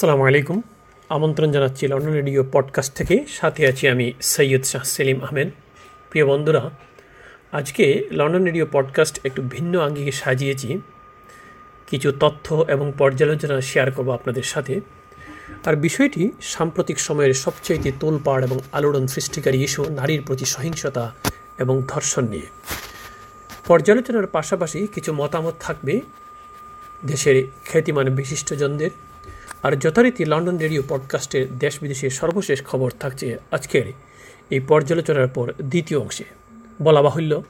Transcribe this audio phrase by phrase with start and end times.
[0.00, 0.62] আসসালামু আলাইকুম।
[1.08, 5.50] আমন্ত্রণ জানাচ্ছি লন্ডন রেডিও পডকাস্ট থেকে। সাথে আছি আমি সৈয়দ শাহ সেলিম আহমেদ।
[6.10, 6.70] প্রিয় বন্ধুরা,
[7.52, 10.80] আজকে লন্ডন রেডিও পডকাস্ট একটু ভিন্ন আঙ্গিকে সাজিয়েছি।
[11.86, 14.80] কিছু তথ্য এবং পর্যালোচনা শেয়ার করব আপনাদের সাথে।
[15.66, 21.14] আর বিষয়টি সাম্প্রতিক সময়ের সবচেয়ে তোলপাড় এবং আলোড়ন সৃষ্টিকারী ইস্যু, নারীর প্রতি সহিংসতা
[21.58, 22.46] এবং ধর্ষণ নিয়ে।
[23.66, 26.00] পর্যালোচনার পাশাপাশি কিছু মতামত থাকবে।
[27.06, 28.90] দেশের খ্যাতিমান বিশিষ্টজনদের
[29.62, 33.86] আর যথারীতি লন্ডন রেডিও পডকাস্টের দেশ বিদেশের সর্বশেষ খবর থাকছে আজকের
[34.50, 36.24] এই পর্যালোচনার পর দ্বিতীয় অংশে।
[36.82, 37.42] বলা বাহুল্য,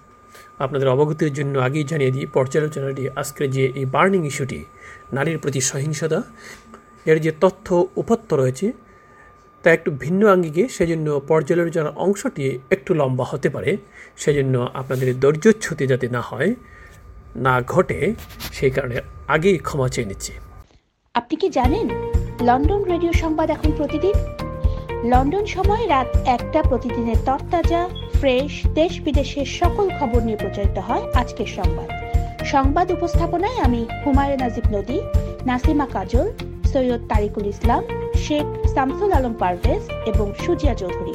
[0.58, 4.64] আপনাদের অবগতির জন্য আগেই জানিয়ে দিই, পর্যালোচনাটি আজকের যে এই বার্নিং ইস্যুটি,
[5.12, 6.22] নারীর প্রতি সহিংসতা,
[7.06, 8.72] এর যে তথ্য উপত্য রয়েছে,
[9.62, 13.76] তা একটু ভিন্ন আঙ্গিকে, সেজন্য পর্যালোচনার অংশটি একটু লম্বা হতে পারে।
[14.16, 16.54] সেজন্য আপনাদের ধৈর্যচ্যুতি যাতে না হয়,
[17.36, 18.14] না ঘটে,
[18.52, 20.32] সেই কারণে আগেই ক্ষমা চেয়ে নিচ্ছি।
[21.14, 21.86] আপনি কি জানেন,
[22.48, 24.16] লন্ডন রেডিও সংবাদ এখন প্রতিদিন?
[25.12, 27.82] লন্ডন সময় রাত একটা প্রতিদিনের তরতাজা,
[28.18, 31.88] ফ্রেশ দেশ বিদেশের সকল খবর নিয়ে প্রচারিত হয় আজকের সংবাদ।
[32.44, 34.98] সংবাদ উপস্থাপনায় আমি হুমায়ুন নাজিব নদী,
[35.46, 36.26] নাসিমা কাজল,
[36.72, 37.82] সৈয়দ তারিকুল ইসলাম,
[38.24, 41.14] শেখ শামসুল আলম পারভেজ এবং সুজিয়া চৌধুরী।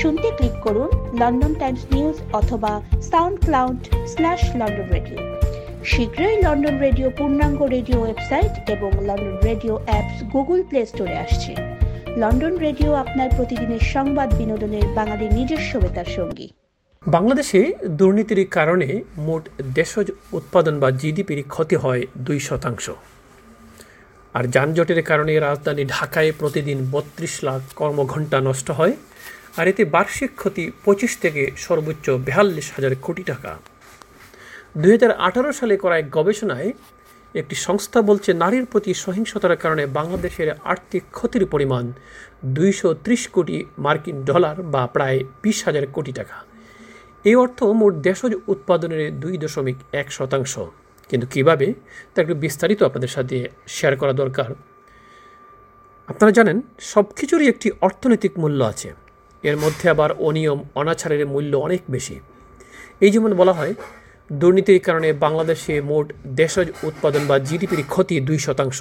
[0.00, 2.72] শুনতে ক্লিক করুন লন্ডন টাইমস নিউজ অথবা
[3.10, 3.80] sound cloud
[4.12, 5.27] slash London radio.
[5.92, 11.52] শীঘ্রই লন্ডন রেডিও পূর্ণাঙ্গ রেডিও ওয়েবসাইট এবং London radio apps Google play স্টোরে আসছে।
[12.22, 16.46] লন্ডন রেডিও আপনার প্রতিদিনের সংবাদ বিনোদনের বাঙালির নিজস্ব বেতার সঙ্গী।
[17.02, 17.60] বাংলাদেশে
[18.00, 18.88] দুর্নীতির কারণে
[19.26, 19.44] মোট
[19.78, 20.08] দেশজ
[20.38, 22.86] উৎপাদন বা জিডিপির ক্ষতি হয় দুই শতাংশ।
[24.34, 28.94] আর যানজটের কারণে রাজধানী ঢাকায় প্রতিদিন বত্রিশ লাখ কর্মঘণ্টা নষ্ট হয়,
[29.58, 33.52] আর এতে বার্ষিক ক্ষতি পঁচিশ থেকে সর্বোচ্চ বেয়াল্লিশ হাজার কোটি টাকা।
[34.78, 36.72] দুই হাজার আঠারো সালে করা এক গবেষণায়
[37.34, 41.92] একটি সংস্থা বলছে নারীর প্রতি সহিংসতার কারণে বাংলাদেশের আর্থিক ক্ষতির পরিমাণ
[42.44, 46.36] দুইশো ত্রিশ কোটি মার্কিন ডলার বা প্রায় বিশ হাজার কোটি টাকা।
[47.24, 50.58] এই অর্থ মোট দেশজ উৎপাদনের দুই দশমিক এক শতাংশ।
[51.08, 51.74] কিন্তু কীভাবে?
[52.14, 54.50] তা একটু বিস্তারিত আপনাদের সাথে শেয়ার করা দরকার।
[56.08, 58.88] আপনারা জানেন সব কিছুরই একটি অর্থনৈতিক মূল্য আছে।
[59.42, 62.20] এর মধ্যে আবার অনিয়ম, অনাচারের মূল্য অনেক বেশি।
[63.00, 63.74] এই যেমন বলা হয়
[64.30, 66.06] দুর্নীতির কারণে বাংলাদেশে মোট
[66.40, 68.78] দেশজ উৎপাদন বা জিডিপির ক্ষতি দুই শতাংশ।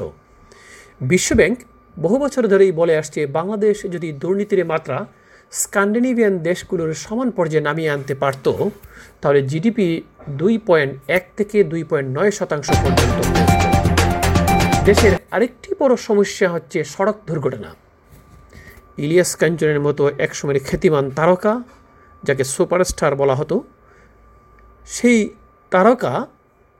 [1.01, 1.57] বিশ্বব্যাংক
[1.97, 4.97] বহু বছর ধরেই বলে আসছে, বাংলাদেশ যদি দুর্নীতির মাত্রা
[5.51, 8.45] স্ক্যান্ডিনেভিয়ান দেশগুলোর সমান পর্যায়ে নামিয়ে আনতে পারত,
[9.21, 9.87] তাহলে জিডিপি
[10.39, 13.17] দুই পয়েন্ট এক থেকে দুই পয়েন্ট নয় শতাংশ পর্যন্ত
[14.87, 17.69] দেশের আরেকটি বড় সমস্যা হচ্ছে সড়ক দুর্ঘটনা।
[19.03, 21.53] ইলিয়াস কাঞ্চনের মতো একসময়ের খ্যাতিমান তারকা,
[22.23, 23.55] যাকে সুপারস্টার বলা হতো
[24.87, 25.29] সেই
[25.69, 26.27] তারকা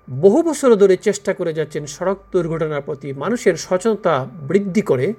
[0.08, 4.14] বহু বছর ধরে চেষ্টা করে যাচ্ছেন সড়ক দুর্ঘটনার প্রতি মানুষের সচেতনতা
[4.48, 5.14] বৃদ্ধি করে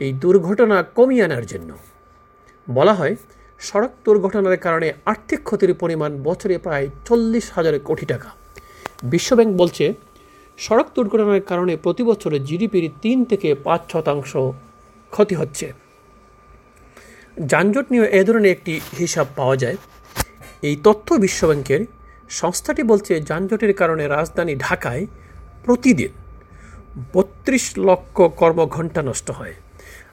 [0.00, 1.70] এই দুর্ঘটনা কমিয়ে আনার জন্য।
[2.68, 3.14] বলা হয়,
[3.60, 8.30] সড়ক দুর্ঘটনার কারণে আর্থিক ক্ষতির পরিমাণ বছরে প্রায় চল্লিশ হাজার কোটি টাকা।
[9.02, 9.84] বিশ্বব্যাংক বলছে,
[10.58, 14.36] সড়ক দুর্ঘটনার কারণে প্রতি বছরে জিডিপির তিন থেকে পাঁচ শতাংশ
[15.12, 15.72] ক্ষতি হচ্ছে।
[17.50, 19.76] যানজট নিয়ে এ ধরনের একটি হিসাব পাওয়া যায়।
[20.62, 21.82] এই তথ্য বিশ্বব্যাংকের
[22.28, 25.06] সংস্থাটি বলছে, যানজটের কারণে রাজধানী ঢাকায়
[25.64, 26.12] প্রতিদিন
[27.12, 29.54] বত্রিশ লক্ষ কর্মঘণ্টা নষ্ট হয়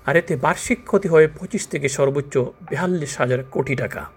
[0.06, 4.10] আর এতে বার্ষিক ক্ষতি হয় পঁচিশ থেকে সর্বোচ্চ বেয়াল্লিশ হাজার কোটি টাকা।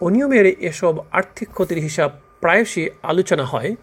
[0.00, 2.10] অনিয়মের এসব আর্থিক ক্ষতির হিসাব
[2.40, 3.76] প্রায়শই আলোচনা হয়।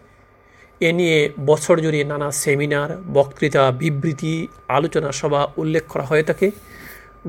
[0.80, 6.50] এ নিয়ে বছর জুড়ে নানা সেমিনার, বক্তৃতা, বিবৃতি, আলোচনা সভা উল্লেখ করা হয়ে থাকে।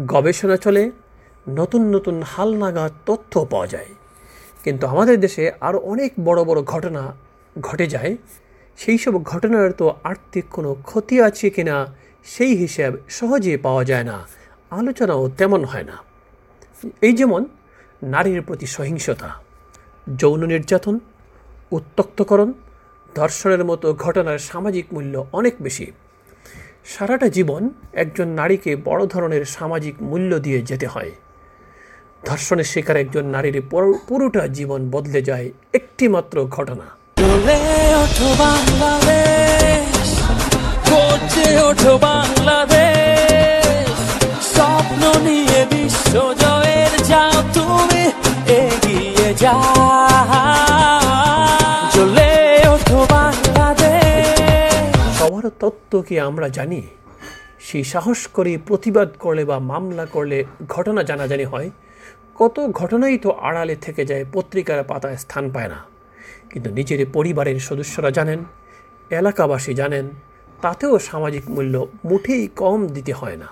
[0.07, 0.91] গবেষণা চলে,
[1.49, 3.87] নতুন নতুন হালনাগাদ তথ্য পাওয়া যায়।
[4.63, 7.13] কিন্তু আমাদের দেশে আরও অনেক বড় বড় ঘটনা
[7.61, 8.17] ঘটে যায়।
[8.77, 14.27] সেই সব ঘটনার তো আর্থিক কোনো ক্ষতি আছে কিনা সেই হিসাব সহজে পাওয়া যায় না।
[14.71, 15.97] আলোচনাও তেমন হয় না।
[17.01, 17.45] এই যেমন
[18.03, 19.29] নারীর প্রতি সহিংসতা,
[20.17, 20.99] যৌন নির্যাতন
[21.71, 22.53] উত্তক্তকরণ
[23.15, 25.91] ধর্ষণের মতো ঘটনার সামাজিক মূল্য অনেক বেশি।
[26.85, 31.11] সারাটা জীবন একজন নারীকে বড় ধরনের সামাজিক মূল্য দিয়ে যেতে হয়।
[32.25, 33.61] ধর্ষণের শিকার একজন নারীর
[34.07, 36.83] পুরোটা জীবন বদলে যায় একটি মাত্র ঘটনা
[44.41, 48.11] স্বপ্ন নিয়ে বিশ্ব জয়ের যাও তুমি
[48.51, 49.53] এগিয়ে যা
[51.93, 56.81] চলে ওঠো বাংলাদেশ। সবার তত্ত্ব কি আমরা জানি?
[57.59, 61.69] সেই সাহস করে প্রতিবাদ করলে বা মামলা করলে ঘটনা জানাজানি হয়
[62.39, 65.85] কত ঘটনাই তো আড়ালে থেকে যায়, পত্রিকার পাতায় স্থান পায় না।
[66.49, 68.45] কিন্তু নিজের পরিবারের সদস্যরা জানেন,
[69.09, 70.09] এলাকাবাসী জানেন,
[70.61, 73.47] তাতেও সামাজিক মূল্য মুঠেই কম দিতে হয় না।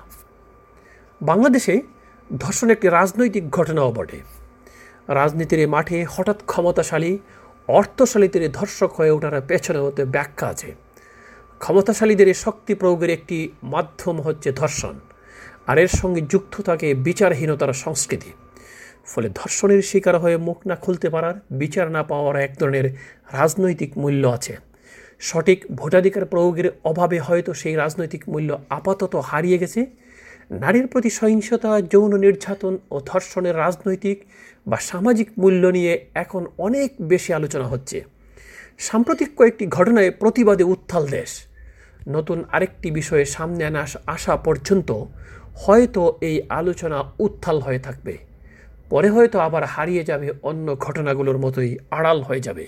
[1.22, 1.82] বাংলাদেশে
[2.40, 4.20] ধর্ষণ একটি রাজনৈতিক ঘটনাও বটে।
[5.08, 7.18] রাজনীতির মাঠে হঠাৎ ক্ষমতাশালী,
[7.68, 10.76] অর্থশালীদের ধর্ষক হয়ে ওঠার পেছনে হতে ব্যাখ্যা আছে।
[11.60, 15.00] ক্ষমতাশালীদের শক্তি প্রয়োগের একটি মাধ্যম হচ্ছে ধর্ষণ,
[15.68, 18.32] আর এর সঙ্গে যুক্ত থাকে বিচারহীনতার সংস্কৃতি।
[19.08, 22.86] ফলে ধর্ষণের শিকার হয়ে মুখ না খুলতে পারার, বিচার না পাওয়ার এক ধরনের
[23.34, 24.58] রাজনৈতিক মূল্য আছে।
[25.20, 29.86] সঠিক ভোটাধিকার প্রয়োগের অভাবে হয়তো সেই রাজনৈতিক মূল্য আপাতত হারিয়ে গেছে।
[30.52, 34.18] নারীর প্রতি সহিংসতা, যৌন নির্যাতন ও ধর্ষণের রাজনৈতিক
[34.68, 37.98] বা সামাজিক মূল্য নিয়ে এখন অনেক বেশি আলোচনা হচ্ছে।
[38.80, 41.32] সাম্প্রতিক কয়েকটি ঘটনায় প্রতিবাদে উত্থাল দেশ।
[42.08, 44.90] নতুন আরেকটি বিষয়ে সামনে আনা আসা পর্যন্ত
[45.56, 48.14] হয়তো এই আলোচনা উত্থাল হয়ে থাকবে।
[48.90, 52.68] পরে হয়তো আবার হারিয়ে যাবে অন্য ঘটনাগুলোর মতোই আড়াল হয়ে যাবে।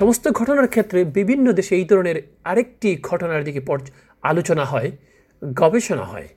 [0.00, 3.60] সমস্ত ঘটনার ক্ষেত্রে বিভিন্ন দেশে এই ধরনের আরেকটি ঘটনার দিকে
[4.22, 4.90] আলোচনা হয়।
[5.42, 6.28] গবেষণা হয়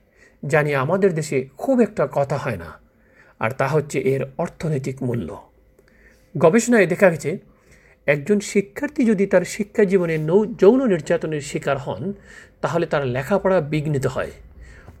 [0.42, 2.70] জানি আমাদের দেশে খুব একটা কথা হয় না,
[3.40, 5.28] আর তা হচ্ছে এর অর্থনৈতিক মূল্য।
[6.36, 7.38] গবেষণায় দেখা গেছে,
[8.06, 12.12] একজন শিক্ষার্থী যদি তার শিক্ষা জীবনে নৌ, যৌন নির্যাতনের শিকার হন,
[12.60, 14.32] তাহলে তার লেখাপড়া বিঘ্নিত হয়।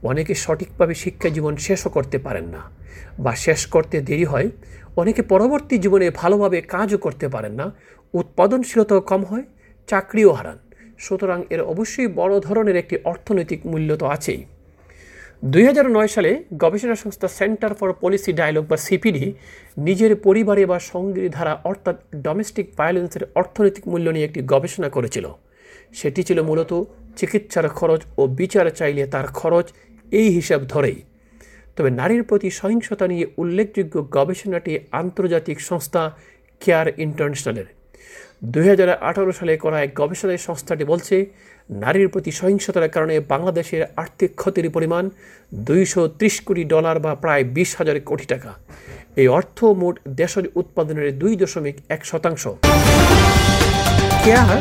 [0.02, 2.62] অনেকে সঠিকভাবে শিক্ষা জীবন শেষও করতে পারেন না,
[3.18, 4.48] বা শেষ করতে দেরি হয়।
[4.96, 7.66] অনেকে পরবর্তী জীবনে ভালোভাবে কাজও করতে পারেন না,
[8.14, 9.44] উৎপাদনশীলতাও কম হয়,
[9.86, 10.58] চাকরিও হারান।
[11.04, 14.40] সুতরাং এর অবশ্যই বড় ধরনের একটি অর্থনৈতিক মূল্য তো আছেই।
[15.52, 16.30] দুই হাজার নয় সালে
[16.62, 19.24] গবেষণা সংস্থা সেন্টার ফর পলিসি ডায়ালগ বা সিপিডি
[19.86, 21.96] নিজের পরিবারে বা সঙ্গীর ধারা অর্থাৎ
[22.26, 25.26] ডোমেস্টিক ভায়োলেন্সের অর্থনৈতিক মূল্য নিয়ে একটি গবেষণা করেছিল।
[25.98, 26.72] সেটি ছিল মূলত
[27.18, 29.66] চিকিৎসার খরচ ও বিচার চাইলে তার খরচ
[30.18, 30.98] এই হিসাব ধরেই।
[31.76, 36.02] তবে নারীর প্রতি সহিংসতা নিয়ে উল্লেখযোগ্য গবেষণাটি আন্তর্জাতিক সংস্থা
[36.62, 37.68] কেয়ার ইন্টারন্যাশনালের।
[38.52, 41.16] দুই হাজার আঠারো সালে করা এক গবেষণায় সংস্থাটি বলছে,
[41.70, 45.04] নারীর প্রতি সহিংসতার কারণে বাংলাদেশের আর্থিক ক্ষতির পরিমাণ
[45.68, 48.50] দুইশো ত্রিশ কোটি ডলার বা প্রায় বিশ হাজার কোটি টাকা।
[49.20, 52.42] এই অর্থ মোট দেশজ উৎপাদনের দুই দশমিক এক শতাংশ।
[54.24, 54.60] কেয়ার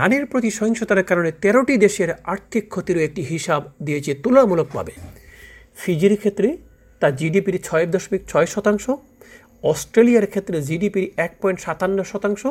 [0.00, 4.92] নারীর প্রতি সহিংসতার কারণে তেরোটি দেশের আর্থিক ক্ষতির একটি হিসাব দিয়েছে তুলনামূলকভাবে।
[5.80, 6.48] ফিজির ক্ষেত্রে
[7.00, 8.84] তা জিডিপির ছয় দশমিক ছয় শতাংশ,
[9.64, 12.42] অস্ট্রেলিয়ার ক্ষেত্রে জিডিপির এক পয়েন্ট সাতান্ন শতাংশ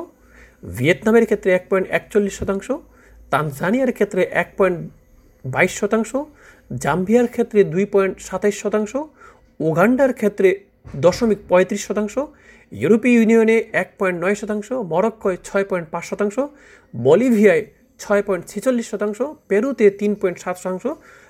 [0.63, 2.67] ভিয়েতনামের ক্ষেত্রে এক পয়েন্ট একচল্লিশ শতাংশ,
[3.31, 4.79] তানজানিয়ার ক্ষেত্রে এক পয়েন্ট
[5.45, 6.11] বাইশ শতাংশ,
[6.83, 8.91] জাম্বিয়ার ক্ষেত্রে দুই পয়েন্ট সাতাইশ শতাংশ,
[9.59, 10.50] উগান্ডার ক্ষেত্রে
[11.06, 12.15] দশমিক পঁয়ত্রিশ শতাংশ,
[12.71, 16.35] ইউরোপীয় ইউনিয়নে এক পয়েন্ট নয় শতাংশ, মরক্কোয় ছয় পয়েন্ট পাঁচ শতাংশ,
[16.94, 17.63] বলিভিয়ায়
[18.00, 19.19] ছয় পয়েন্ট ছেচল্লিশ শতাংশ,
[19.50, 20.85] পেরুতে তিন পয়েন্ট সাত শতাংশ,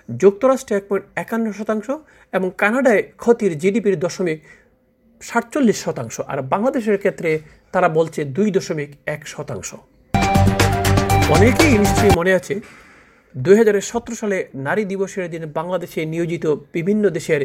[0.10, 1.88] যুক্তরাষ্ট্রে এক পয়েন্ট একান্ন শতাংশ
[2.34, 4.38] এবং কানাডায় ক্ষতির জিডিপির দশমিক
[5.22, 7.30] সাতচল্লিশ শতাংশ, আর বাংলাদেশের ক্ষেত্রে
[7.74, 9.70] তারা বলছে দুই দশমিক এক শতাংশ।
[11.36, 12.56] অনেকেই নিশ্চয়ই মনে আছে
[13.36, 14.38] দুই হাজার সতেরো সালে
[14.68, 17.42] নারী দিবসের দিন বাংলাদেশে নিয়োজিত বিভিন্ন দেশের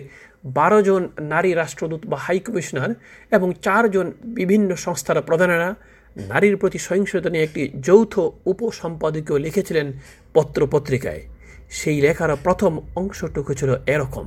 [0.59, 2.91] বারো জন নারী রাষ্ট্রদূত বা হাই কমিশনার
[3.33, 4.07] এবং চারজন
[4.39, 5.69] বিভিন্ন সংস্থার প্রধানেরা
[6.17, 8.15] নারীর প্রতি সহিংসতা নিয়ে একটি যৌথ
[8.47, 9.87] উপসম্পাদকীয় লিখেছিলেন
[10.35, 11.23] পত্রপত্রিকায়
[11.71, 14.25] সেই লেখার প্রথম অংশটুকু ছিল এরকম।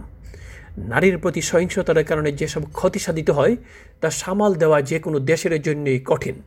[0.77, 3.55] নারীর প্রতি সহিংসতার কারণে যেসব ক্ষতি সাধিত হয়,
[4.01, 6.41] তা সামাল দেওয়া যে কোনো দেশের জন্যই কঠিন।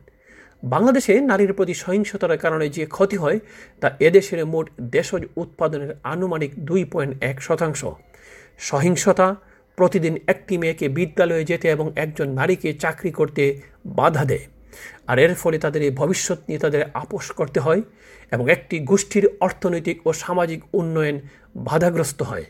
[0.63, 3.39] বাংলাদেশে নারীর প্রতি সহিংসতার কারণে যে ক্ষতি হয়,
[3.81, 7.85] তা এদেশের মোট দেশজ উৎপাদনের আনুমানিক দুই পয়েন্ট এক শতাংশ।
[8.57, 9.35] সহিংসতা,
[9.75, 14.45] প্রতিদিন একটি মেয়েকে বিদ্যালয়ে যেতে এবং একজন নারীকে চাকরি করতে বাধা দেয়।
[15.07, 17.81] আর এর ফলে তাদের এই ভবিষ্যৎ নিয়ে তাদের আপোষ করতে হয়
[18.31, 21.19] এবং একটি গোষ্ঠীর অর্থনৈতিক ও সামাজিক উন্নয়ন
[21.55, 22.45] বাধাগ্রস্ত হয়।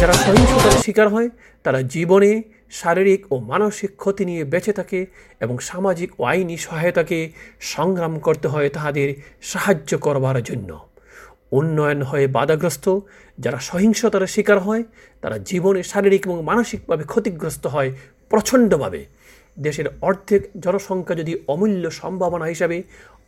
[0.00, 1.28] যারা সহিংসতার শিকার হয়,
[1.64, 5.06] তারা জীবনে শারীরিক ও মানসিক ক্ষতি নিয়ে বেঁচে থাকে
[5.40, 7.18] এবং সামাজিক ও আইনি সহায়তাকে
[7.60, 10.70] সংগ্রাম করতে হয় তাহাদের সাহায্য করবার জন্য।
[11.52, 13.00] উন্নয়ন হয়ে বাধাগ্রস্ত
[13.38, 14.82] যারা সহিংসতার শিকার হয়,
[15.22, 17.90] তারা জীবনে শারীরিক এবং মানসিকভাবে ক্ষতিগ্রস্ত হয়
[18.30, 19.00] প্রচণ্ডভাবে।
[19.58, 22.76] দেশের অর্ধেক জনসংখ্যা যদি অমূল্য সম্ভাবনা হিসাবে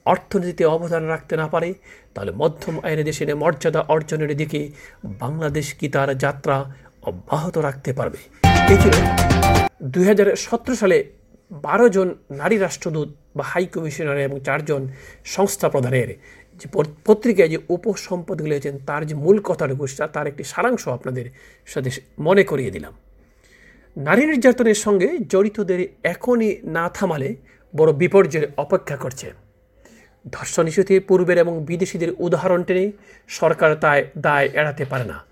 [0.06, 1.68] অর্থনীতিতে অবদান রাখতে না পারে,
[2.14, 4.60] তাহলে মধ্যম আয়ের দেশের মর্যাদা অর্জনের দিকে
[5.04, 6.56] বাংলাদেশ কি তার যাত্রা
[7.02, 8.20] অব্যাহত রাখতে পারবে?
[10.00, 10.98] এই হাজার সতেরো সালে
[11.50, 14.82] বারো জন নারী রাষ্ট্রদূত বা হাই কমিশনার এবং চারজন
[15.24, 16.08] সংস্থা প্রধানের
[16.58, 21.30] যে পত- পত্রিকায় যে উপসম্পদগুলি আছেন তার যে মূল কথাটুকু তার একটি সারাংশ আপনাদের
[21.66, 22.92] সাথে মনে করিয়ে দিলাম।
[23.96, 27.36] নারী নির্যাতনের সঙ্গে জড়িতদের এখনই না থামালে
[27.76, 29.32] বড় বিপর্যয়ের অপেক্ষা করছে।
[30.32, 32.92] ধর্ষণ ইস্যুতে পূর্বের এবং বিদেশিদের উদাহরণ টেনে
[33.28, 35.24] সরকার তাই দায় এড়াতে পারে না।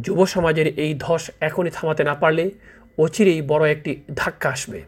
[0.00, 2.50] যুব সমাজের এই ধস এখনই থামাতে না পারলে
[2.98, 4.82] অচিরেই বড় একটি ধাক্কা আসবে।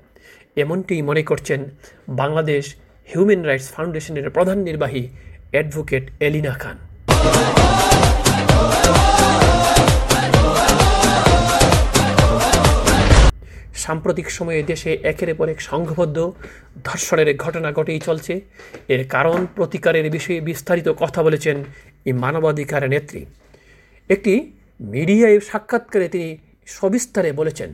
[0.56, 1.64] এমনটি মনে করছেন
[2.08, 2.74] বাংলাদেশ
[3.14, 5.08] হিউম্যান রাইটস ফাউন্ডেশনের প্রধান নির্বাহী
[5.54, 6.76] অ্যাডভোকেট এলিনা খান।
[13.84, 16.18] সাম্প্রতিক সময়ে দেশে একের পর এক সংঘবদ্ধ
[16.84, 18.34] ধর্ষণের ঘটনা ঘটেই চলছে।
[18.94, 21.56] এর কারণ, প্রতিকারের বিষয়ে বিস্তারিত কথা বলেছেন
[22.08, 23.22] এই মানবাধিকার নেত্রী।
[24.10, 24.32] একটি
[24.94, 26.28] মিডিয়ায় সাক্ষাৎকারে তিনি
[26.78, 27.70] সবিস্তারে বলেছেন,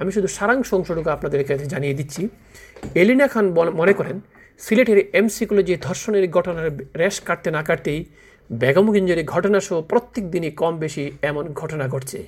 [0.00, 2.22] আমি শুধু সারাংশ অংশটুকু আপনাদের কাছে জানিয়ে দিচ্ছি।
[3.00, 3.46] এলিনা খান
[3.80, 4.16] মনে করেন
[4.64, 8.04] সিলেটের এমসি কলেজে ধর্ষণের ঘটনার রেশ কাটতে না কাটতেই
[8.50, 12.26] বেগমগঞ্জের ঘটনাসহ প্রত্যেক দিনই কম বেশি এমন ঘটনা ঘটছে।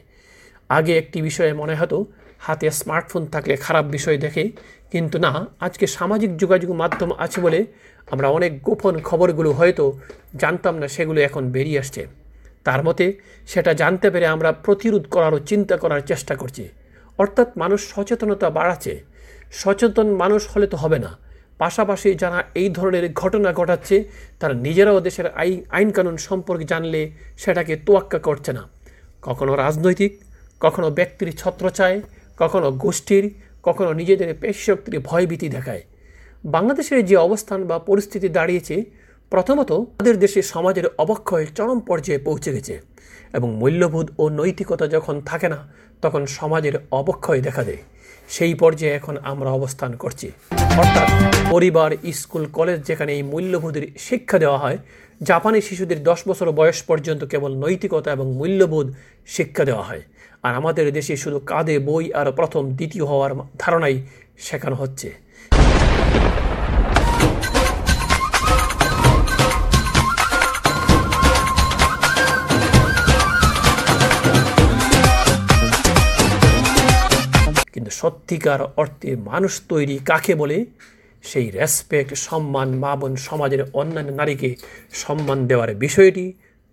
[0.69, 2.07] আগে একটি বিষয়ে মনে হতো,
[2.39, 4.51] হাতে স্মার্টফোন থাকলে খারাপ বিষয় দেখে,
[4.91, 7.67] কিন্তু না, আজকে সামাজিক যোগাযোগ মাধ্যম আছে বলে
[8.11, 9.85] আমরা অনেক গোপন খবরগুলো হয়তো
[10.37, 12.07] জানতাম না, সেগুলো এখন বেরিয়ে আসছে।
[12.65, 13.07] তার মতে,
[13.47, 16.69] সেটা জানতে পেরে আমরা প্রতিরোধ করারও চিন্তা করার চেষ্টা করছি।
[17.19, 19.03] অর্থাৎ মানুষ সচেতনতা বাড়াচ্ছে।
[19.53, 21.22] সচেতন মানুষ হলে তো হবে না।
[21.63, 23.97] পাশাপাশি যারা এই ধরনের ঘটনা ঘটাচ্ছে,
[24.41, 27.01] তারা নিজেরাও দেশের আইন আইনকানুন সম্পর্কে জানলে
[27.43, 28.63] সেটাকে তোয়াক্কা করছে না।
[29.23, 30.13] কখনো রাজনৈতিক,
[30.61, 31.97] কখনো ব্যক্তির ছত্রচায়
[32.39, 33.25] কখনো গোষ্ঠীর,
[33.63, 35.83] কখনো নিজেদের পেশশক্তির ভয়ভীতি দেখায়।
[36.45, 38.77] বাংলাদেশের যে অবস্থান বা পরিস্থিতি দাঁড়িয়েছে,
[39.33, 42.75] প্রথমত আমাদের দেশে সমাজের অবক্ষয় চরম পর্যায়ে পৌঁছে গেছে।
[43.33, 45.59] এবং মূল্যবোধ ও নৈতিকতা যখন থাকে না,
[46.03, 47.83] তখন সমাজের অবক্ষয় দেখা দেয়।
[48.29, 51.09] সেই পর্যায়ে এখন আমরা অবস্থান করছি। অর্থাৎ
[51.51, 54.79] পরিবার, স্কুল, কলেজ যেখানে এই মূল্যবোধের শিক্ষা দেওয়া হয়,
[55.23, 58.95] জাপানি শিশুদের দশ বছর বয়স পর্যন্ত কেবল নৈতিকতা এবং মূল্যবোধ
[59.27, 60.03] শিক্ষা দেওয়া হয়।
[60.43, 64.07] আর আমাদের দেশে শুধু কাঁধে বই আর প্রথম দ্বিতীয় হওয়ার ধারণাই
[64.39, 65.09] শেখানো হচ্ছে।
[77.83, 80.59] কিন্তু সত্যিকার অর্থে মানুষ তৈরি কাকে বলে?
[81.31, 84.51] সেই রেসপেক্ট সম্মান, মা বোন সমাজের অন্যান্য নারীকে
[85.03, 86.25] সম্মান দেওয়ার বিষয়টি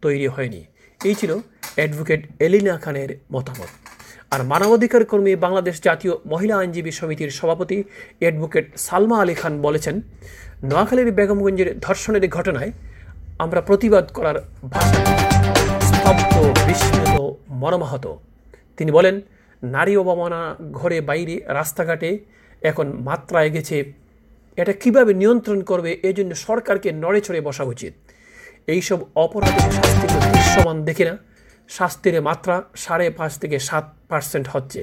[0.04, 0.62] তৈরি হয়নি।
[1.08, 1.32] এই ছিল
[1.78, 3.72] অ্যাডভোকেট এলিনা খানের মতামত।
[4.34, 7.78] আর মানবাধিকার কর্মী বাংলাদেশ জাতীয় মহিলা আইনজীবী সমিতির সভাপতি
[8.20, 9.96] অ্যাডভোকেট সালমা আলী খান বলেছেন,
[10.70, 12.72] নোয়াখালীর বেগমগঞ্জের ধর্ষণের ঘটনায়
[13.44, 14.38] আমরা প্রতিবাদ করার
[14.74, 15.02] ভাষা
[15.90, 16.34] স্তব্ধ,
[16.68, 17.16] বিস্মিত,
[17.62, 18.06] মর্মাহত।
[18.78, 19.16] তিনি বলেন
[19.64, 22.10] নারী অবমাননা ঘরে বাইরে, রাস্তাঘাটে
[22.62, 23.78] এখন মাত্রায় গেছে
[24.58, 27.94] এটা কীভাবে নিয়ন্ত্রণ করবে, এজন্য সরকারকে নড়ে চড়ে বসা উচিত।
[28.68, 31.18] এইসব অপরাধের শাস্তি দৃশ্যমান দেখি না।
[31.70, 34.82] শাস্তির মাত্রা সাড়ে পাঁচ থেকে সাত পার্সেন্ট হচ্ছে।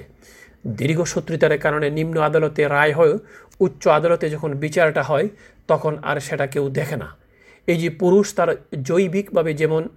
[0.66, 3.18] দীর্ঘ শত্রুতার কারণে নিম্ন আদালতে রায় হয়েও
[3.60, 5.28] উচ্চ আদালতে যখন বিচারটা হয়,
[5.68, 7.08] তখন আর সেটা কেউ দেখে না।
[7.68, 8.50] এই যে পুরুষ তার
[8.82, 9.88] জৈবিকভাবে যেমন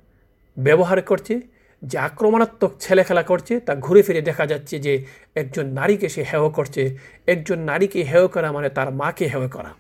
[0.58, 1.42] ব্যবহার করছে
[1.82, 5.06] যে আক্রমণাত্মক ছেলে খেলা করছে, তা ঘুরে ফিরে দেখা যাচ্ছে যে
[5.36, 9.74] একজন নারীকে সে হেয় করছে। একজন নারীকে হেয় করা মানে তার মাকে হেয় করা।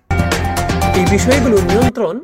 [0.96, 2.20] এই বিষয়গুলো নিয়ন্ত্রণ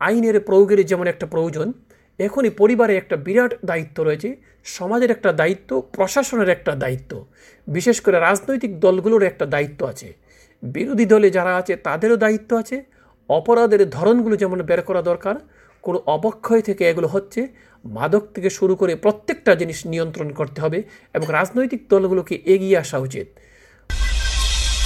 [0.00, 1.72] আইনের প্রয়োগের যেমন একটা প্রয়োজন,
[2.18, 7.26] এখনই পরিবারে একটা বিরাট দায়িত্ব রয়েছে, সমাজের একটা দায়িত্ব, প্রশাসনের একটা দায়িত্ব।
[7.66, 10.16] বিশেষ করে রাজনৈতিক দলগুলোর একটা দায়িত্ব আছে।
[10.62, 12.84] বিরোধী দলে যারা আছে, তাদেরও দায়িত্ব আছে।
[13.28, 15.34] অপরাধের ধরনগুলো যেমন বের করা দরকার
[15.84, 17.40] কোনো অবক্ষয় থেকে এগুলো হচ্ছে
[17.84, 20.78] মাদক থেকে শুরু করে প্রত্যেকটা জিনিস নিয়ন্ত্রণ করতে হবে
[21.14, 23.26] এবং রাজনৈতিক দলগুলোকে এগিয়ে আসা উচিত।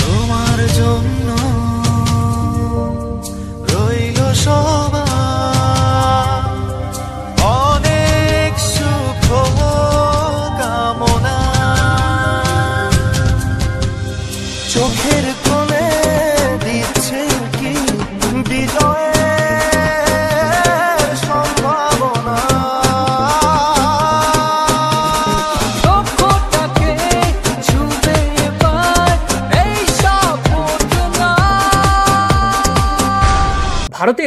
[0.03, 1.29] তোমার জন্য
[3.73, 5.02] রইল সবার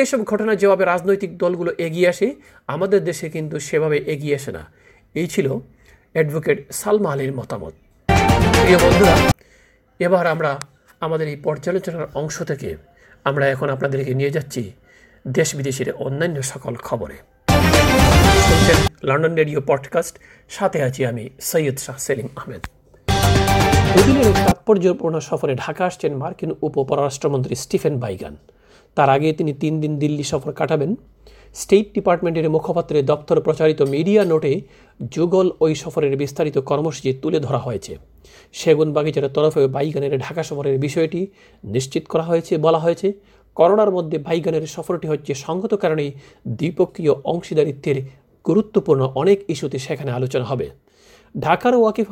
[0.06, 2.28] এসব ঘটনা যেভাবে রাজনৈতিক দলগুলো এগিয়ে আসে,
[2.76, 4.64] আমাদের দেশে কিন্তু সেভাবে এগিয়ে আসে না।
[5.20, 5.48] এই ছিল
[6.16, 7.74] অ্যাডভোকেট সালমা আলীর মতামত।
[8.62, 9.16] প্রিয় বন্ধুরা,
[10.00, 10.52] এবার আমরা
[11.06, 12.70] আমাদের এই পর্যালোচনার অংশ থেকে
[13.30, 14.62] আমরা এখন আপনাদেরকে নিয়ে যাচ্ছি
[15.26, 17.18] দেশ বিদেশের অন্যান্য সকল খবরে।
[19.08, 20.16] লন্ডন রেডিও পডকাস্ট,
[20.58, 22.64] সাথে আছি আমি সৈয়দ শাহ সেলিম আহমেদ।
[23.94, 28.36] দুদিনের তাৎপর্যপূর্ণ সফরে ঢাকা আসছেন মার্কিন উপপররাষ্ট্রমন্ত্রী স্টিফেন বাইগান।
[28.96, 30.92] তার আগে তিনি তিন দিন দিল্লি সফর কাটাবেন।
[31.54, 34.54] স্টেট ডিপার্টমেন্টের মুখপাত্রের দপ্তর প্রচারিত মিডিয়া নোটে
[35.12, 37.94] যুগল ওই সফরের বিস্তারিত কর্মসূচি তুলে ধরা হয়েছে।
[38.54, 41.28] সেগুন বাগিচার তরফে বাইগানের ঢাকা সফরের বিষয়টি
[41.64, 43.08] নিশ্চিত করা হয়েছে, বলা হয়েছে,
[43.58, 46.12] করোনার মধ্যে বাইগানের সফরটি হচ্ছে সঙ্গত কারণেই
[46.48, 47.98] দ্বিপক্ষীয় অংশীদারিত্বের
[48.46, 50.70] গুরুত্বপূর্ণ অনেক ইস্যুতে সেখানে আলোচনা হবে।
[51.36, 52.08] ঢাকার ওয়াকিফ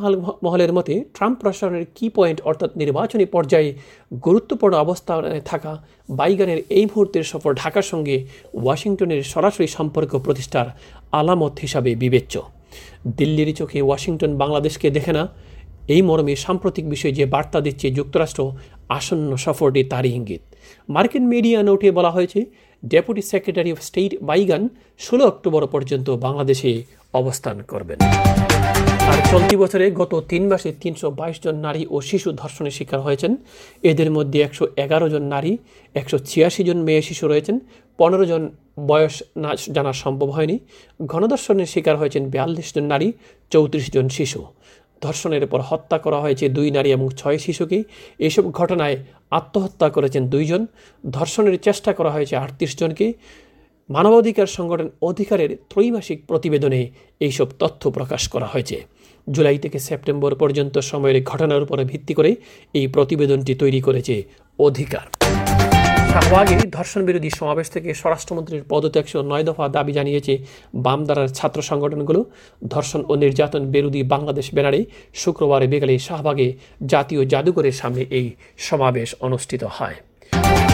[0.46, 3.70] মহলের মতে ট্রাম্প প্রশাসনের কি পয়েন্ট অর্থাৎ নির্বাচনী পর্যায়ে
[4.26, 5.72] গুরুত্বপূর্ণ অবস্থানে থাকা
[6.20, 8.16] বাইগানের এই মুহূর্তের সফর ঢাকার সঙ্গে
[8.64, 10.68] ওয়াশিংটনের সরাসরি সম্পর্ক প্রতিষ্ঠার
[11.20, 12.36] আলামত হিসাবে বিবেচ্য।
[13.18, 15.24] দিল্লির চোখে ওয়াশিংটন বাংলাদেশকে দেখে না,
[15.94, 18.42] এই মর্মে সাম্প্রতিক বিষয়ে যে বার্তা দিচ্ছে যুক্তরাষ্ট্র,
[18.98, 20.42] আসন্ন সফরটি তারই ইঙ্গিত।
[20.90, 22.40] মার্কিন মিডিয়া নোটে বলা হয়েছে
[22.92, 24.64] deputy secretary of state Biegun
[25.00, 26.72] ষোলো অক্টোবর পর্যন্ত বাংলাদেশে
[27.14, 28.00] অবস্থান করবেন।
[29.12, 33.32] আর চলতি বছরে গত তিন মাসে তিনশো বাইশ জন নারী ও শিশু ধর্ষণের শিকার হয়েছেন।
[33.84, 35.52] এদের মধ্যে একশো এগারো জন নারী,
[35.96, 37.56] একশো ছিয়াশি জন মেয়ে শিশু রয়েছেন।
[38.00, 38.42] পনেরো জন
[38.88, 40.56] বয়স না জানা সম্ভব হয়নি।
[41.02, 43.08] গণধর্ষণের শিকার হয়েছেন বিয়াল্লিশ জন নারী,
[43.52, 44.40] চৌত্রিশ জন শিশু।
[45.06, 47.80] ধর্ষণের পর হত্যা করা হয়েছে দুই নারী এবং ছয় শিশুকে।
[48.28, 48.98] এসব ঘটনায়
[49.40, 50.62] আত্মহত্যা করেছেন দুইজন।
[51.04, 53.08] ধর্ষণের চেষ্টা করা হয়েছে আটত্রিশ জনকে।
[53.90, 56.82] মানবাধিকার সংগঠন অধিকারের ত্রৈমাসিক প্রতিবেদনে
[57.26, 58.78] এইসব তথ্য প্রকাশ করা হয়েছে।
[59.28, 62.32] জুলাই থেকে সেপ্টেম্বর পর্যন্ত সময়ের ঘটনার উপরে ভিত্তি করে
[62.80, 64.16] এই প্রতিবেদনটি তৈরি করেছে
[64.60, 65.06] অধিকার।
[66.14, 70.34] শাহবাগে ধর্ষণ বিরোধী সমাবেশ থেকে স্বরাষ্ট্রমন্ত্রীর পদত্যাগ সহ নয় দফা দাবি জানিয়েছে
[70.86, 72.22] বামদারার ছাত্র সংগঠনগুলো।
[72.68, 74.80] ধর্ষণ ও নির্যাতন বিরোধী বাংলাদেশ ব্যানারে
[75.14, 76.48] শুক্রবার বিকেলে শাহবাগে
[76.86, 78.28] জাতীয় জাদুঘরের সামনে এই
[78.68, 79.98] সমাবেশ অনুষ্ঠিত হয়।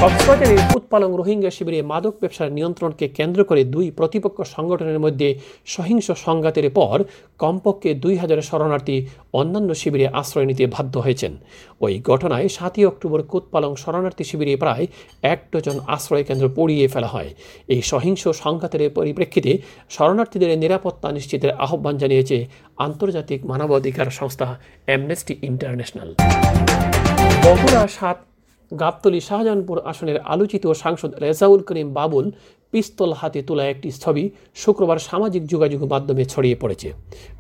[0.02, 5.30] কক্সবাজারের উৎপালং রোহিঙ্গা শিবিরে মাদক ব্যবসার নিয়ন্ত্রণকে কেন্দ্র করে দুই প্রতিপক্ষ সংগঠনের মধ্যে
[5.66, 6.98] সহিংস সংঘাতের পর
[7.40, 8.96] কমপক্ষে দুই হাজার শরণার্থী
[9.34, 11.34] অন্যান্য শিবিরে আশ্রয় নিতে বাধ্য হয়েছেন।
[11.82, 14.86] ওই ঘটনায় সাতই অক্টোবর কোতপালং শরণার্থী শিবিরে প্রায়
[15.34, 17.30] এক ডজন আশ্রয় কেন্দ্র পড়িয়ে ফেলা হয়।
[17.74, 19.52] এই সহিংস সংঘাতের পরিপ্রেক্ষিতে
[19.90, 22.38] শরণার্থীদের নিরাপত্তা নিশ্চিতের আহ্বান জানিয়েছে
[22.86, 24.48] আন্তর্জাতিক মানবাধিকার সংস্থা
[24.88, 26.10] অ্যামনেস্টি ইন্টারন্যাশনাল
[27.44, 28.18] বগুড়া সাত
[28.72, 32.26] গাবতলী শাহজাহানপুর আসনের আলোচিত সাংসদ রেজাউল করিম বাবুল
[32.72, 36.94] পিস্তল হাতে তোলা একটি ছবি শুক্রবার সামাজিক যোগাযোগ মাধ্যমে ছড়িয়ে পড়েছে।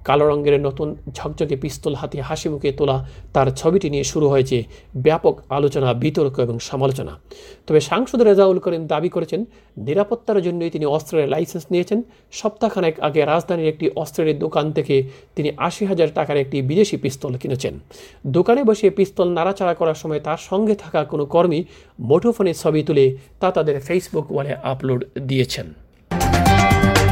[0.05, 4.63] কালো রঙের নতুন ঝকঝকে পিস্তল হাতে হাসি মুখে তোলা তার ছবিটি নিয়ে শুরু হয়েছে
[4.97, 7.19] ব্যাপক আলোচনা, বিতর্ক এবং সমালোচনা।
[7.67, 9.45] তবে সাংসদ রেজাউল করিম দাবি করেছেন,
[9.77, 15.03] নিরাপত্তার জন্যই তিনি অস্ত্রের লাইসেন্স নিয়েছেন। সপ্তাহখানেক আগে রাজধানীর একটি অস্ত্রের দোকান থেকে
[15.35, 17.79] তিনি আশি হাজার টাকার একটি বিদেশি পিস্তল কিনেছেন।
[18.27, 21.63] দোকানে বসে পিস্তল নাড়াচাড়া করার সময় তার সঙ্গে থাকা কোনো কর্মী
[21.99, 25.67] মুঠোফোনে ছবি তুলে তা তাদের ফেসবুক ওয়ালে আপলোড দিয়েছেন।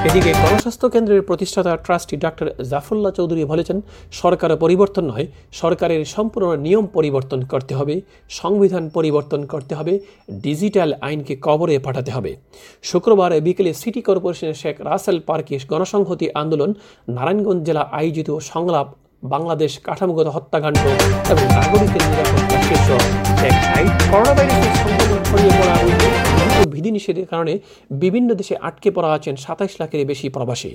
[0.08, 3.78] এদিকে গণস্বাস্থ্য কেন্দ্রের প্রতিষ্ঠাতা ট্রাস্টি ডাক্তার জাফরুল্লাহ চৌধুরী বলেছেন,
[4.22, 5.26] সরকার পরিবর্তন নয়,
[5.62, 7.96] সরকারের সম্পূর্ণ নিয়ম পরিবর্তন করতে হবে,
[8.42, 9.94] সংবিধান পরিবর্তন করতে হবে,
[10.46, 12.32] ডিজিটাল আইনকে কবরে পাঠাতে হবে।
[12.90, 16.72] শুক্রবার বিকেলে সিটি কর্পোরেশনের শেখ রাসেল পার্কে গণসংহতি আন্দোলন
[17.16, 18.88] নারায়ণগঞ্জ জেলা আয়োজিত সংলাপ,
[19.34, 20.84] বাংলাদেশ কাঠামোগত হত্যাকাণ্ড
[21.32, 23.04] এবং নাগরিকের নিরাপত্তা শীর্ষক
[23.50, 26.37] এক আইন করোনা ভাইরাসের সংক্রমণ ছড়িয়ে পড়া রোগী দ্রুত
[26.74, 27.54] বিধিনিষেধের কারণে
[28.04, 30.72] বিভিন্ন দেশে আটকে পড়া আছেন সাতাইশ লাখের বেশি প্রবাসী।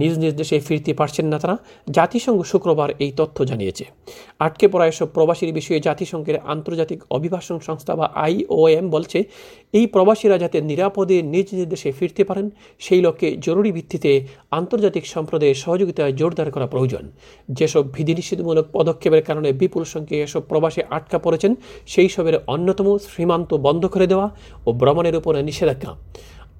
[0.00, 1.56] নিজ নিজ দেশে ফিরতে পারছেন না তারা।
[1.90, 3.84] জাতিসংঘ শুক্রবার এই তথ্য জানিয়েছে।
[4.46, 9.18] আটকে পড়া এসব প্রবাসীর বিষয়ে জাতিসংঘের আন্তর্জাতিক অভিবাসন সংস্থা বা আইওএম বলছে,
[9.78, 12.46] এই প্রবাসীরা যাতে নিরাপদে নিজ নিজ দেশে ফিরতে পারেন,
[12.84, 14.10] সেই লক্ষ্যে জরুরি ভিত্তিতে
[14.58, 17.04] আন্তর্জাতিক সম্প্রদায়ের সহযোগিতায় জোরদার করা প্রয়োজন।
[17.58, 21.52] যেসব বিধিনিষেধমূলক পদক্ষেপের কারণে বিপুল সংখ্যে এসব প্রবাসী আটকা পড়েছেন,
[21.92, 24.26] সেই সবের অন্যতম সীমান্ত বন্ধ করে দেওয়া
[24.66, 25.96] ও ভ্রমণের উপরে নিষেধাজ্ঞা।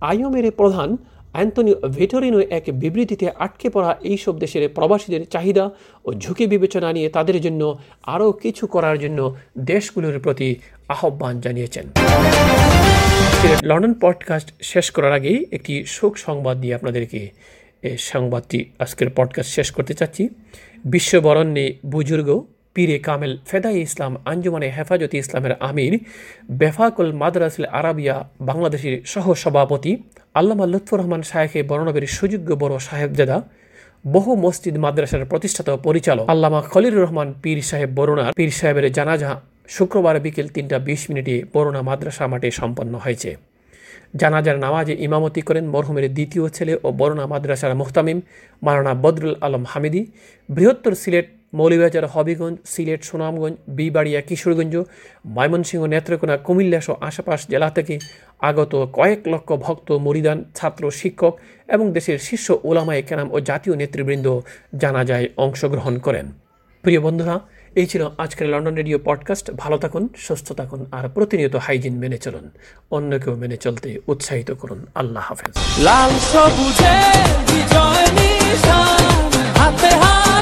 [0.01, 0.97] আইওমের প্রধান
[1.33, 5.71] অ্যান্টনি ভেটোরিনো এক বিবৃতিতে আটকে পড়া এইসব দেশের প্রবাসীদের চাহিদা
[6.05, 10.57] ও ঝুঁকি বিবেচনা নিয়ে তাদের জন্য আরও কিছু করার জন্য দেশগুলোর প্রতি
[10.89, 11.87] আহ্বান জানিয়েছেন।
[13.63, 17.31] লন্ডন পডকাস্ট শেষ করার আগেই একটি শোক সংবাদ দিয়ে আপনাদেরকে
[17.99, 20.29] সংবাদটি আজকের পডকাস্ট শেষ করতে চাচ্ছি।
[20.85, 22.43] বিশ্ববরণ্যে বুজুর্গ
[22.75, 25.93] পীরে কামেল ফেদাই ইসলাম, আঞ্জুমানে হেফাজতে ইসলামের আমির,
[26.61, 28.17] বেফাকুল মাদ্রাসিল আরাবিয়া
[28.49, 29.93] বাংলাদেশের সহ সভাপতি
[30.39, 33.37] আল্লামা লুৎফুর রহমান শাহেখে বর্ণবের সুযোগ্য বড় সাহেবজাদা,
[34.05, 39.31] বহু মসজিদ মাদ্রাসার প্রতিষ্ঠাতা পরিচালক। আল্লামা খলিলুর রহমান পীর সাহেব বরুণার পীর সাহেবের জানাজা
[39.77, 43.31] শুক্রবার বিকেল তিনটা বিশ মিনিটে বরুণা মাদ্রাসা মাঠে সম্পন্ন হয়েছে।
[44.21, 48.19] জানাজার নামাজে ইমামতি করেন মরহুমের দ্বিতীয় ছেলে ও বরুণা মাদ্রাসার মুহতামিম
[48.63, 50.03] মারানা বদরুল আলম হামিদি।
[50.49, 54.75] বৃহত্তর সিলেট মৌলিবাজার, হবিগঞ্জ, সিলেট, সুনামগঞ্জ, বিবাড়িয়া, কিশোরগঞ্জ,
[55.27, 57.99] ময়মনসিংহ, নেত্রকোনা, কুমিল্লা সহ আশেপাশ জেলা থেকে
[58.41, 64.41] আগত কয়েক লক্ষ ভক্ত, মরিদান, ছাত্র, শিক্ষক এবং দেশের শীর্ষ ওলামায় কেরাম ও জাতীয় নেতৃবৃন্দ
[64.77, 66.33] জানাজায় অংশগ্রহণ করেন।
[66.83, 67.41] প্রিয় বন্ধুরা,
[67.75, 72.51] এই ছিল আজকের লন্ডন রেডিও পডকাস্ট। ভালো থাকুন, সুস্থ থাকুন আর প্রতিনিয়ত হাইজিন মেনে চলুন।
[72.91, 76.95] অন্যকেও মেনে চলতে উৎসাহিত করুন। আল্লাহ হাফেজ। লাল সবুজে
[77.53, 80.40] বিজয় নিশান, হাতে হাতে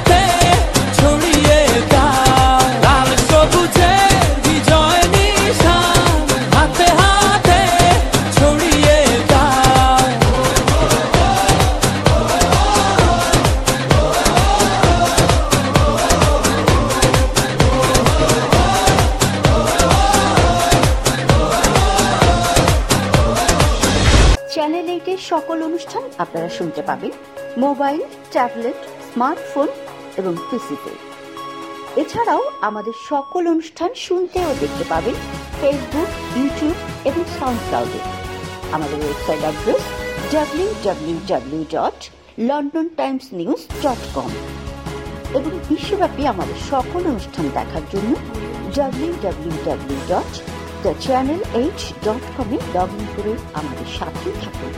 [25.09, 27.13] চ্যানেল সকল অনুষ্ঠান আপনারা শুনতে পাবেন।
[27.65, 28.01] মোবাইল,
[28.35, 29.69] ট্যাবলেট, স্মার্টফোন
[30.21, 30.93] এবং পিসিতে।
[32.03, 35.17] এছাড়াও আমাদের সকল অনুষ্ঠান শুনতে ও দেখতে পাবেন
[35.61, 36.77] ফেসবুক, ইউটিউব
[37.09, 38.01] এবং সাউন্ড ক্লাউডে
[38.77, 39.85] আমাদের website address
[40.35, 41.99] W W W dot
[42.49, 44.31] London Times News dot com.
[45.39, 48.11] এবং বিশ্বব্যাপী আমাদের সকল অনুষ্ঠান দেখার জন্য
[48.77, 50.33] W W W dot
[50.85, 54.73] the channel H dot কমে লগ ইন করে আমাদের সাথে থাকুন।